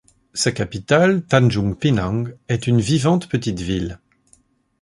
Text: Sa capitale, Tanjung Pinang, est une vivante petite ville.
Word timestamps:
Sa 0.33 0.51
capitale, 0.51 1.21
Tanjung 1.27 1.75
Pinang, 1.77 2.31
est 2.49 2.65
une 2.65 2.81
vivante 2.81 3.29
petite 3.29 3.59
ville. 3.59 3.99